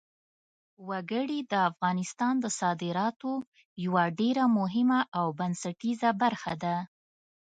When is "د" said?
1.51-1.53, 2.43-2.45